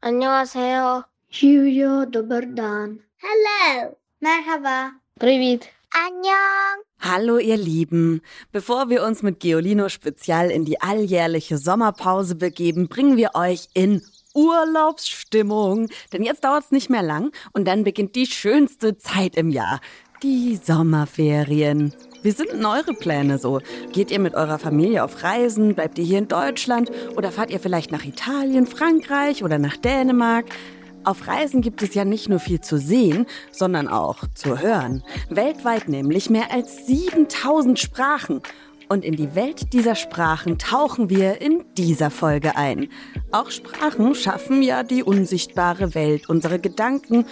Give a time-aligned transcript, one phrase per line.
[0.00, 1.04] 안녕하세요.
[1.28, 3.00] Julio, dober dan.
[3.18, 3.96] Hello.
[4.20, 4.92] Merhaba.
[5.18, 5.68] Привет.
[5.90, 6.84] Annyeong.
[7.00, 8.22] Hallo ihr Lieben.
[8.52, 14.00] Bevor wir uns mit Geolino Spezial in die alljährliche Sommerpause begeben, bringen wir euch in
[14.34, 15.88] Urlaubsstimmung.
[16.12, 19.80] Denn jetzt dauert es nicht mehr lang und dann beginnt die schönste Zeit im Jahr.
[20.22, 21.92] Die Sommerferien.
[22.22, 23.60] Wie sind denn eure Pläne so?
[23.92, 25.76] Geht ihr mit eurer Familie auf Reisen?
[25.76, 26.90] Bleibt ihr hier in Deutschland?
[27.16, 30.46] Oder fahrt ihr vielleicht nach Italien, Frankreich oder nach Dänemark?
[31.04, 35.04] Auf Reisen gibt es ja nicht nur viel zu sehen, sondern auch zu hören.
[35.30, 38.42] Weltweit nämlich mehr als 7000 Sprachen.
[38.88, 42.88] Und in die Welt dieser Sprachen tauchen wir in dieser Folge ein.
[43.32, 47.26] Auch Sprachen schaffen ja die unsichtbare Welt, unsere Gedanken,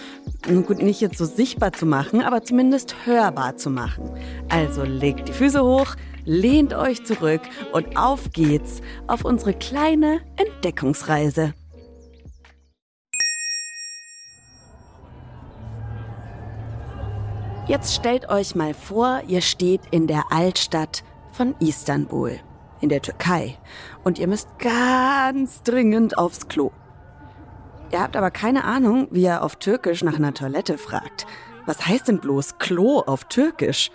[0.47, 4.11] nun gut, nicht jetzt so sichtbar zu machen, aber zumindest hörbar zu machen.
[4.49, 7.41] Also legt die Füße hoch, lehnt euch zurück
[7.73, 11.55] und auf geht's auf unsere kleine Entdeckungsreise.
[17.67, 21.03] Jetzt stellt euch mal vor, ihr steht in der Altstadt
[21.37, 22.39] von Istanbul
[22.81, 23.59] in der Türkei
[24.03, 26.71] und ihr müsst ganz dringend aufs Klo.
[27.91, 31.27] Ihr habt aber keine Ahnung, wie ihr auf Türkisch nach einer Toilette fragt.
[31.67, 33.91] Was heißt denn bloß Klo auf Türkisch?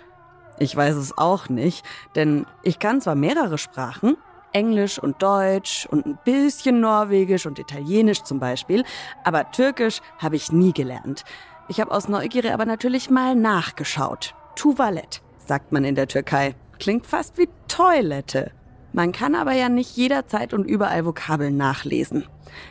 [0.57, 1.85] Ich weiß es auch nicht,
[2.15, 4.15] denn ich kann zwar mehrere Sprachen,
[4.53, 8.85] Englisch und Deutsch und ein bisschen Norwegisch und Italienisch zum Beispiel,
[9.25, 11.25] aber Türkisch habe ich nie gelernt.
[11.67, 14.33] Ich habe aus Neugierde aber natürlich mal nachgeschaut.
[14.55, 16.55] Tuvalet, sagt man in der Türkei.
[16.83, 18.51] Klingt fast wie Toilette.
[18.91, 22.25] Man kann aber ja nicht jederzeit und überall Vokabeln nachlesen.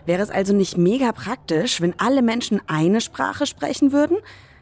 [0.04, 4.18] Wäre es also nicht mega praktisch, wenn alle Menschen eine Sprache sprechen würden?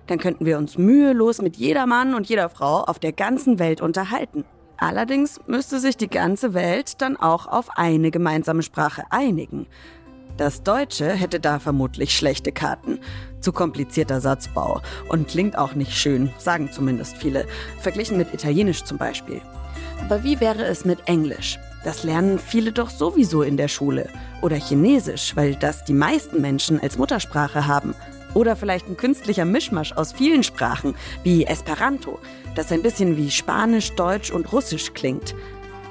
[0.06, 3.81] Dann könnten wir uns mühelos mit jeder Mann und jeder Frau auf der ganzen Welt
[3.81, 4.44] unterhalten.
[4.77, 9.66] Allerdings müsste sich die ganze Welt dann auch auf eine gemeinsame Sprache einigen.
[10.37, 13.00] Das Deutsche hätte da vermutlich schlechte Karten.
[13.41, 17.47] Zu komplizierter Satzbau und klingt auch nicht schön, sagen zumindest viele,
[17.81, 19.41] verglichen mit Italienisch zum Beispiel.
[20.05, 21.59] Aber wie wäre es mit Englisch?
[21.84, 24.09] Das lernen viele doch sowieso in der Schule.
[24.43, 27.95] Oder Chinesisch, weil das die meisten Menschen als Muttersprache haben.
[28.34, 32.19] Oder vielleicht ein künstlicher Mischmasch aus vielen Sprachen, wie Esperanto,
[32.55, 35.34] das ein bisschen wie Spanisch, Deutsch und Russisch klingt.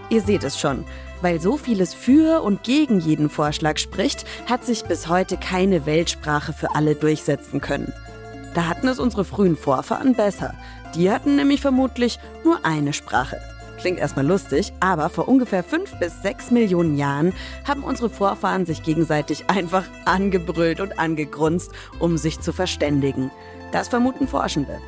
[0.09, 0.85] Ihr seht es schon,
[1.21, 6.53] weil so vieles für und gegen jeden Vorschlag spricht, hat sich bis heute keine Weltsprache
[6.53, 7.93] für alle durchsetzen können.
[8.53, 10.53] Da hatten es unsere frühen Vorfahren besser.
[10.95, 13.39] Die hatten nämlich vermutlich nur eine Sprache.
[13.79, 17.33] Klingt erstmal lustig, aber vor ungefähr fünf bis sechs Millionen Jahren
[17.65, 23.31] haben unsere Vorfahren sich gegenseitig einfach angebrüllt und angegrunzt, um sich zu verständigen.
[23.71, 24.79] Das vermuten Forschende.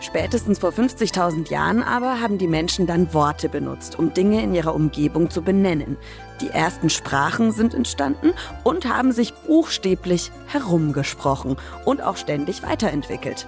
[0.00, 4.74] Spätestens vor 50.000 Jahren aber haben die Menschen dann Worte benutzt, um Dinge in ihrer
[4.74, 5.96] Umgebung zu benennen.
[6.40, 13.46] Die ersten Sprachen sind entstanden und haben sich buchstäblich herumgesprochen und auch ständig weiterentwickelt.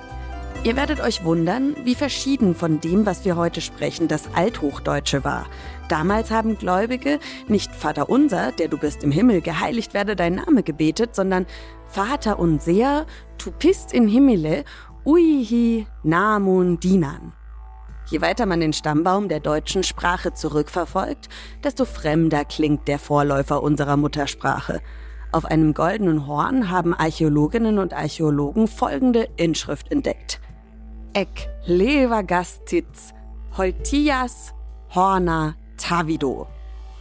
[0.65, 5.47] Ihr werdet euch wundern, wie verschieden von dem, was wir heute sprechen, das Althochdeutsche war.
[5.89, 10.65] Damals haben Gläubige nicht Vater unser, der du bist im Himmel, geheiligt werde dein Name
[10.65, 11.47] gebetet, sondern
[11.87, 13.07] Vater unser,
[13.39, 14.65] tu bist in Himmele
[15.09, 17.33] Uihi Namun Dinan.
[18.11, 21.31] Je weiter man den Stammbaum der deutschen Sprache zurückverfolgt,
[21.65, 24.83] desto fremder klingt der Vorläufer unserer Muttersprache.
[25.33, 30.43] Auf einem goldenen Horn haben Archäologinnen und Archäologen folgende Inschrift entdeckt.
[31.15, 33.15] Ek levagastitz
[33.57, 34.53] holtias
[34.95, 36.49] horna tavido.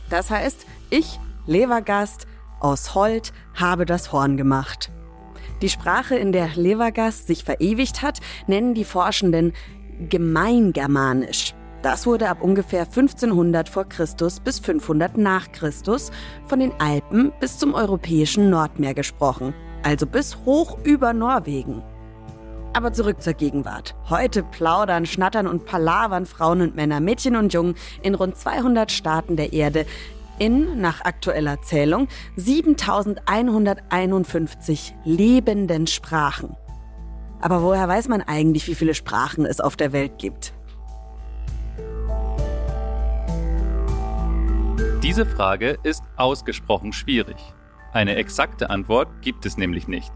[0.09, 2.25] Das heißt, ich, Levergast,
[2.62, 4.94] aus Holt, habe das Horn gemacht.
[5.62, 9.54] Die Sprache, in der Levergast sich verewigt hat, nennen die Forschenden
[10.09, 11.56] Gemeingermanisch.
[11.81, 16.12] Das wurde ab ungefähr 1500 vor Christus bis 500 nach Christus
[16.45, 21.81] von den Alpen bis zum europäischen Nordmeer gesprochen, also bis hoch über Norwegen.
[22.74, 23.95] Aber zurück zur Gegenwart.
[24.09, 27.74] Heute plaudern, schnattern und palavern Frauen und Männer, Mädchen und Jungen
[28.04, 29.88] in rund 200 Staaten der Erde
[30.39, 36.56] in, nach aktueller Zählung, 7151 lebenden Sprachen.
[37.39, 40.54] Aber woher weiß man eigentlich, wie viele Sprachen es auf der Welt gibt?
[45.04, 47.38] Diese Frage ist ausgesprochen schwierig.
[47.94, 50.12] Eine exakte Antwort gibt es nämlich nicht.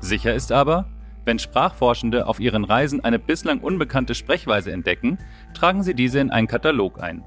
[0.00, 0.88] Sicher ist aber,
[1.24, 5.18] wenn Sprachforschende auf ihren Reisen eine bislang unbekannte Sprechweise entdecken,
[5.54, 7.24] tragen sie diese in einen Katalog ein.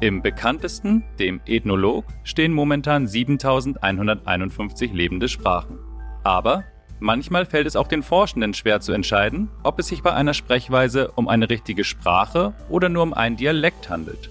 [0.00, 5.80] Im bekanntesten, dem Ethnolog, stehen momentan 7151 lebende Sprachen.
[6.22, 6.62] Aber
[7.00, 11.10] manchmal fällt es auch den Forschenden schwer zu entscheiden, ob es sich bei einer Sprechweise
[11.16, 14.30] um eine richtige Sprache oder nur um einen Dialekt handelt.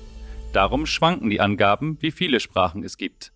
[0.53, 3.33] Darum schwanken die Angaben, wie viele Sprachen es gibt.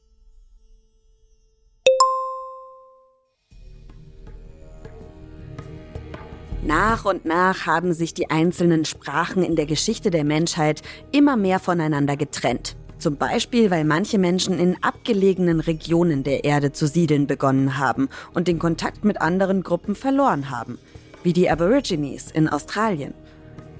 [6.63, 11.59] Nach und nach haben sich die einzelnen Sprachen in der Geschichte der Menschheit immer mehr
[11.59, 12.75] voneinander getrennt.
[12.99, 18.47] Zum Beispiel, weil manche Menschen in abgelegenen Regionen der Erde zu siedeln begonnen haben und
[18.47, 20.77] den Kontakt mit anderen Gruppen verloren haben,
[21.23, 23.15] wie die Aborigines in Australien.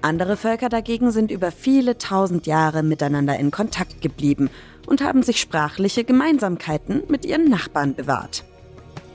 [0.02, 4.50] Andere Völker dagegen sind über viele tausend Jahre miteinander in Kontakt geblieben
[4.88, 8.44] und haben sich sprachliche Gemeinsamkeiten mit ihren Nachbarn bewahrt.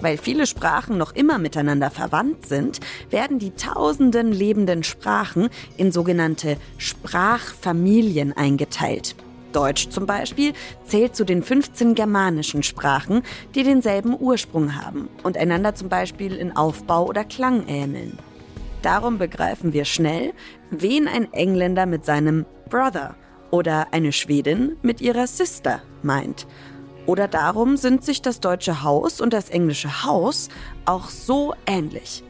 [0.01, 6.59] Weil viele Sprachen noch immer miteinander verwandt sind, werden die tausenden lebenden Sprachen in sogenannte
[6.77, 9.17] Sprachfamilien eingeteilt.
[9.53, 10.53] Deutsch zum Beispiel
[10.85, 13.23] zählt zu den 15 germanischen Sprachen,
[13.55, 18.19] die denselben Ursprung haben und einander zum Beispiel in Aufbau oder Klang ähneln.
[18.83, 20.35] Darum begreifen wir schnell,
[20.71, 23.17] wen ein Engländer mit seinem Brother
[23.51, 26.47] oder eine Schwedin mit ihrer Sister meint
[27.07, 30.49] oder darum sind sich das deutsche Haus und das englische Haus
[30.85, 32.23] auch so ähnlich.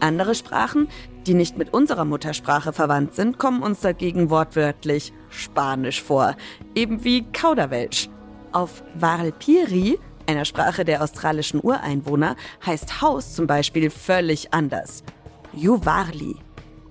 [0.00, 0.88] Andere Sprachen,
[1.26, 6.36] die nicht mit unserer Muttersprache verwandt sind, kommen uns dagegen wortwörtlich Spanisch vor,
[6.74, 8.08] eben wie Kauderwelsch.
[8.50, 12.36] Auf Warlpiri, einer Sprache der australischen Ureinwohner,
[12.66, 15.04] heißt Haus zum Beispiel völlig anders.
[15.52, 16.36] Juwarli.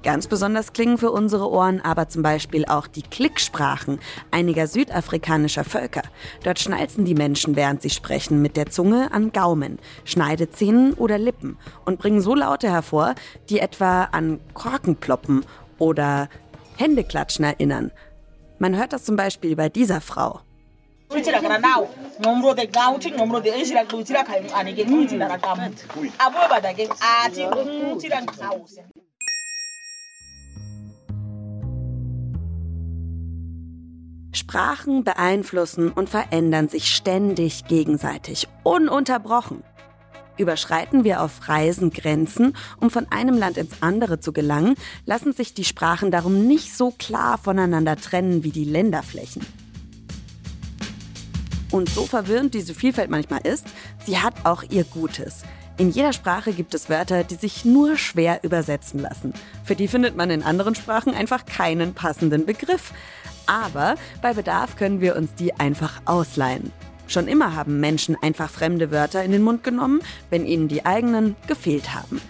[0.03, 4.00] Ganz besonders klingen für unsere Ohren aber zum Beispiel auch die Klicksprachen
[4.31, 6.01] einiger südafrikanischer Völker.
[6.44, 11.57] Dort schnalzen die Menschen, während sie sprechen, mit der Zunge an Gaumen, Schneidezähnen oder Lippen
[11.86, 13.13] und bringen so Laute hervor,
[13.50, 15.45] die etwa an Korkenploppen
[15.77, 16.30] oder
[16.77, 17.92] Händeklatschen erinnern.
[18.57, 20.42] Man hört das zum Beispiel bei dieser Frau.
[34.51, 39.63] Sprachen beeinflussen und verändern sich ständig gegenseitig, ununterbrochen.
[40.36, 44.75] Überschreiten wir auf Reisen Grenzen, um von einem Land ins andere zu gelangen,
[45.06, 49.42] lassen sich die Sprachen darum nicht so klar voneinander trennen wie die Länderflächen.
[51.71, 53.68] Und so verwirrend diese Vielfalt manchmal ist,
[54.06, 55.44] sie hat auch ihr Gutes.
[55.77, 59.33] In jeder Sprache gibt es Wörter, die sich nur schwer übersetzen lassen.
[59.63, 62.92] Für die findet man in anderen Sprachen einfach keinen passenden Begriff.
[63.51, 66.71] Aber bei Bedarf können wir uns die einfach ausleihen.
[67.07, 70.00] Schon immer haben Menschen einfach fremde Wörter in den Mund genommen,
[70.30, 72.21] wenn ihnen die eigenen gefehlt haben.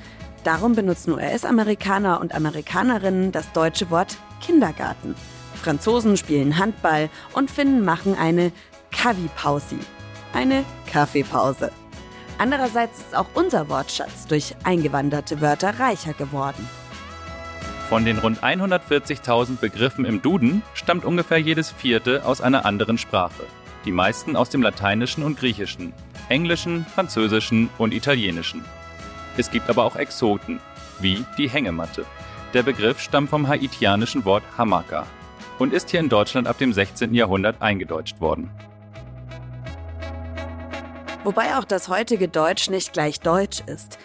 [0.43, 5.13] Darum benutzen US-Amerikaner und Amerikanerinnen das deutsche Wort Kindergarten.
[5.61, 8.51] Franzosen spielen Handball und Finnen machen eine
[8.91, 9.77] Kavi-Pausi,
[10.33, 11.71] eine Kaffeepause.
[12.39, 16.67] Andererseits ist auch unser Wortschatz durch eingewanderte Wörter reicher geworden.
[17.91, 23.43] Von den rund 140.000 Begriffen im Duden stammt ungefähr jedes vierte aus einer anderen Sprache.
[23.83, 25.91] Die meisten aus dem Lateinischen und Griechischen,
[26.29, 28.63] Englischen, Französischen und Italienischen.
[29.35, 30.61] Es gibt aber auch Exoten,
[31.01, 32.05] wie die Hängematte.
[32.53, 35.05] Der Begriff stammt vom haitianischen Wort Hamaka
[35.59, 37.13] und ist hier in Deutschland ab dem 16.
[37.13, 38.49] Jahrhundert eingedeutscht worden.
[41.25, 43.99] Wobei auch das heutige Deutsch nicht gleich Deutsch ist.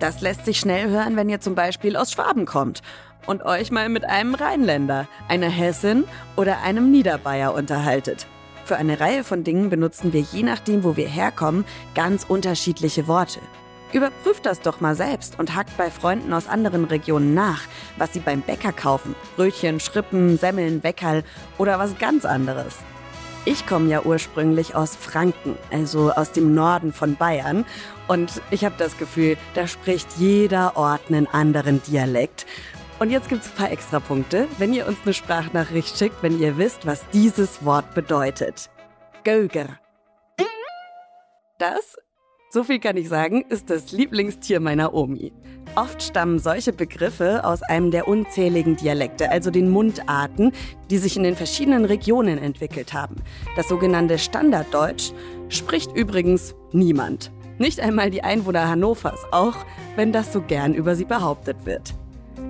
[0.00, 2.82] Das lässt sich schnell hören, wenn ihr zum Beispiel aus Schwaben kommt
[3.26, 6.04] und euch mal mit einem Rheinländer, einer Hessin
[6.36, 8.26] oder einem Niederbayer unterhaltet.
[8.64, 13.40] Für eine Reihe von Dingen benutzen wir je nachdem, wo wir herkommen, ganz unterschiedliche Worte.
[13.92, 17.62] Überprüft das doch mal selbst und hackt bei Freunden aus anderen Regionen nach,
[17.96, 19.16] was sie beim Bäcker kaufen.
[19.34, 21.24] Brötchen, Schrippen, Semmeln, Weckerl
[21.58, 22.76] oder was ganz anderes.
[23.46, 27.64] Ich komme ja ursprünglich aus Franken, also aus dem Norden von Bayern.
[28.06, 32.46] Und ich habe das Gefühl, da spricht jeder Ort einen anderen Dialekt.
[33.00, 36.58] Und jetzt gibt es ein paar Extrapunkte, wenn ihr uns eine Sprachnachricht schickt, wenn ihr
[36.58, 38.68] wisst, was dieses Wort bedeutet.
[39.24, 39.80] Göger.
[41.58, 41.96] Das,
[42.50, 45.32] so viel kann ich sagen, ist das Lieblingstier meiner Omi.
[45.76, 50.52] Oft stammen solche Begriffe aus einem der unzähligen Dialekte, also den Mundarten,
[50.90, 53.16] die sich in den verschiedenen Regionen entwickelt haben.
[53.56, 55.12] Das sogenannte Standarddeutsch
[55.48, 57.32] spricht übrigens niemand.
[57.56, 59.56] Nicht einmal die Einwohner Hannovers, auch
[59.96, 61.94] wenn das so gern über sie behauptet wird.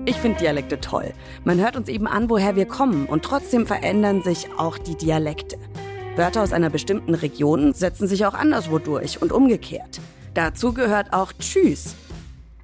[0.07, 1.13] Ich finde Dialekte toll.
[1.45, 5.59] Man hört uns eben an, woher wir kommen und trotzdem verändern sich auch die Dialekte.
[6.17, 10.01] Wörter aus einer bestimmten Region setzen sich auch anderswo durch und umgekehrt.
[10.35, 11.95] Dazu gehört auch Tschüss.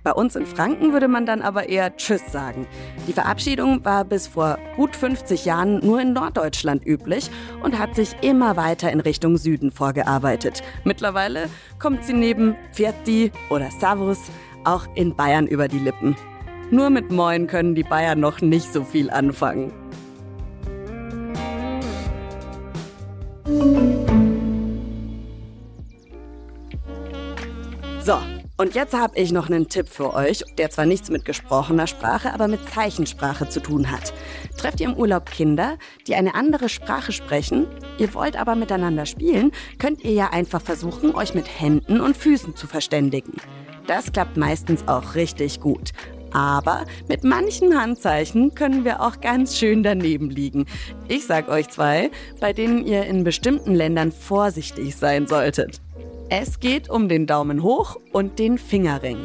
[0.03, 2.67] Bei uns in Franken würde man dann aber eher Tschüss sagen.
[3.07, 7.31] Die Verabschiedung war bis vor gut 50 Jahren nur in Norddeutschland üblich
[7.63, 10.63] und hat sich immer weiter in Richtung Süden vorgearbeitet.
[10.85, 14.21] Mittlerweile kommt sie neben Pfirti oder Savus
[14.65, 16.17] auch in Bayern über die Lippen.
[16.71, 19.73] Nur mit Moin können die Bayern noch nicht so viel anfangen.
[28.05, 28.19] So,
[28.57, 32.35] und jetzt habe ich noch einen Tipp für euch, der zwar nichts mit gesprochener Sprache,
[32.35, 34.13] aber mit Zeichensprache zu tun hat.
[34.57, 37.69] Trefft ihr im Urlaub Kinder, die eine andere Sprache sprechen,
[37.99, 42.57] ihr wollt aber miteinander spielen, könnt ihr ja einfach versuchen, euch mit Händen und Füßen
[42.57, 43.35] zu verständigen.
[43.87, 45.93] Das klappt meistens auch richtig gut.
[46.33, 50.67] Aber mit manchen Handzeichen können wir auch ganz schön daneben liegen.
[51.09, 55.81] Ich sag euch zwei, bei denen ihr in bestimmten Ländern vorsichtig sein solltet.
[56.29, 59.19] Es geht um den Daumen hoch und den Fingerring.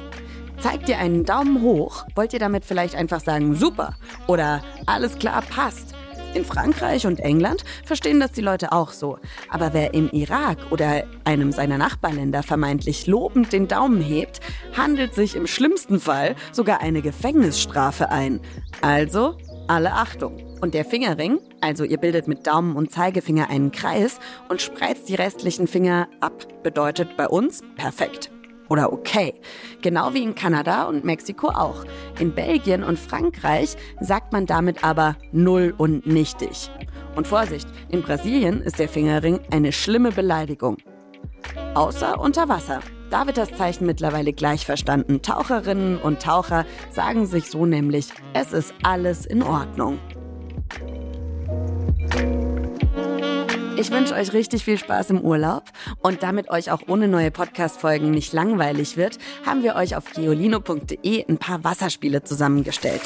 [0.59, 3.95] Zeigt ihr einen Daumen hoch, wollt ihr damit vielleicht einfach sagen super
[4.27, 5.95] oder alles klar passt.
[6.33, 9.19] In Frankreich und England verstehen das die Leute auch so.
[9.49, 14.39] Aber wer im Irak oder einem seiner Nachbarländer vermeintlich lobend den Daumen hebt,
[14.75, 18.39] handelt sich im schlimmsten Fall sogar eine Gefängnisstrafe ein.
[18.81, 20.37] Also alle Achtung.
[20.61, 25.15] Und der Fingerring, also ihr bildet mit Daumen und Zeigefinger einen Kreis und spreizt die
[25.15, 28.31] restlichen Finger ab, bedeutet bei uns perfekt.
[28.71, 29.33] Oder okay.
[29.81, 31.83] Genau wie in Kanada und Mexiko auch.
[32.21, 36.71] In Belgien und Frankreich sagt man damit aber null und nichtig.
[37.17, 40.77] Und Vorsicht, in Brasilien ist der Fingerring eine schlimme Beleidigung.
[41.73, 42.79] Außer unter Wasser.
[43.09, 45.21] Da wird das Zeichen mittlerweile gleich verstanden.
[45.21, 49.99] Taucherinnen und Taucher sagen sich so nämlich, es ist alles in Ordnung.
[53.81, 55.63] Ich wünsche euch richtig viel Spaß im Urlaub
[56.03, 61.25] und damit euch auch ohne neue Podcast-Folgen nicht langweilig wird, haben wir euch auf geolino.de
[61.27, 63.01] ein paar Wasserspiele zusammengestellt.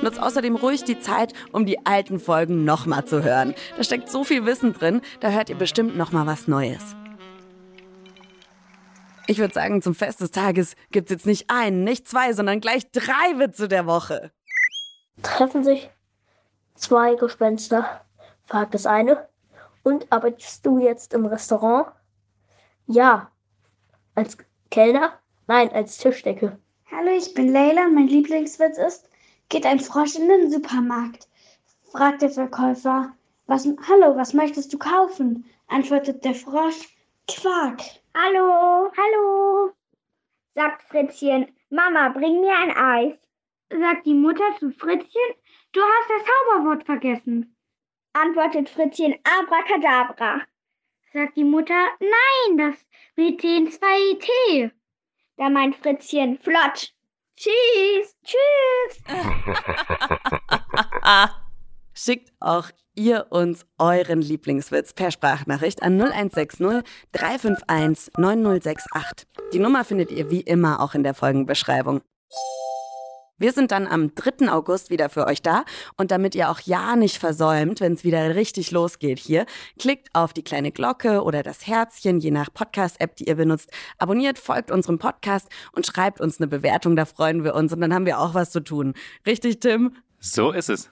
[0.00, 3.54] Nutzt außerdem ruhig die Zeit, um die alten Folgen nochmal zu hören.
[3.76, 6.96] Da steckt so viel Wissen drin, da hört ihr bestimmt nochmal was Neues.
[9.26, 12.90] Ich würde sagen, zum Fest des Tages gibt's jetzt nicht einen, nicht zwei, sondern gleich
[12.92, 14.32] drei Witze der Woche.
[15.22, 15.90] Treffen sich
[16.76, 18.00] zwei Gespenster.
[18.46, 19.28] Fragt das eine.
[19.86, 21.92] Und arbeitest du jetzt im Restaurant?
[22.88, 23.30] Ja.
[24.16, 24.36] Als
[24.68, 25.12] Kellner?
[25.46, 26.58] Nein, als Tischdecke.
[26.90, 29.08] Hallo, ich bin Leila und mein Lieblingswitz ist,
[29.48, 31.28] geht ein Frosch in den Supermarkt.
[31.84, 33.14] Fragt der Verkäufer,
[33.46, 35.44] was, hallo, was möchtest du kaufen?
[35.68, 36.88] Antwortet der Frosch,
[37.28, 37.80] Quark.
[38.12, 39.70] Hallo, hallo,
[40.56, 41.46] sagt Fritzchen.
[41.70, 43.14] Mama, bring mir ein Eis.
[43.70, 45.30] Sagt die Mutter zu Fritzchen,
[45.70, 47.55] du hast das Zauberwort vergessen.
[48.16, 50.40] Antwortet Fritzchen Abracadabra.
[51.12, 52.76] Sagt die Mutter, nein, das
[53.18, 54.70] WT2T.
[55.36, 56.94] Da meint Fritzchen flott.
[57.36, 59.02] Tschüss, tschüss.
[61.92, 69.28] Schickt auch ihr uns euren Lieblingswitz per Sprachnachricht an 0160 351 9068.
[69.52, 72.00] Die Nummer findet ihr wie immer auch in der Folgenbeschreibung.
[73.38, 74.50] Wir sind dann am 3.
[74.50, 75.64] August wieder für euch da
[75.98, 79.44] und damit ihr auch ja nicht versäumt, wenn es wieder richtig losgeht hier,
[79.78, 84.38] klickt auf die kleine Glocke oder das Herzchen, je nach Podcast-App, die ihr benutzt, abonniert,
[84.38, 88.06] folgt unserem Podcast und schreibt uns eine Bewertung, da freuen wir uns und dann haben
[88.06, 88.94] wir auch was zu tun.
[89.26, 89.92] Richtig, Tim?
[90.18, 90.90] So ist es.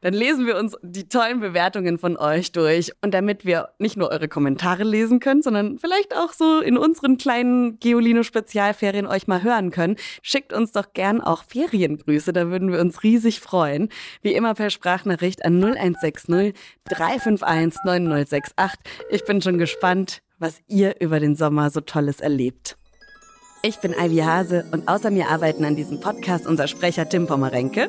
[0.00, 2.92] Dann lesen wir uns die tollen Bewertungen von euch durch.
[3.02, 7.16] Und damit wir nicht nur eure Kommentare lesen können, sondern vielleicht auch so in unseren
[7.18, 12.32] kleinen Geolino-Spezialferien euch mal hören können, schickt uns doch gern auch Feriengrüße.
[12.32, 13.88] Da würden wir uns riesig freuen.
[14.22, 16.54] Wie immer per Sprachnachricht an 0160
[16.84, 18.78] 351 9068.
[19.10, 22.76] Ich bin schon gespannt, was ihr über den Sommer so Tolles erlebt.
[23.62, 27.88] Ich bin Ivy Hase und außer mir arbeiten an diesem Podcast unser Sprecher Tim Pommerenke.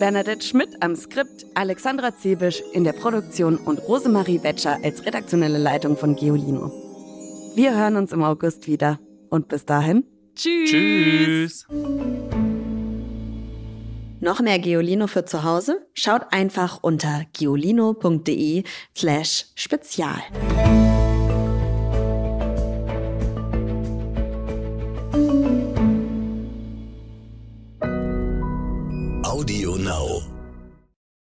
[0.00, 5.94] Bernadette Schmidt am Skript, Alexandra Zebisch in der Produktion und Rosemarie Betscher als redaktionelle Leitung
[5.94, 6.72] von Geolino.
[7.54, 10.04] Wir hören uns im August wieder und bis dahin,
[10.34, 10.70] tschüss.
[10.70, 11.66] Tschüss.
[14.20, 15.86] Noch mehr Geolino für zu Hause?
[15.92, 18.64] Schaut einfach unter geolino.de
[18.96, 20.22] slash spezial.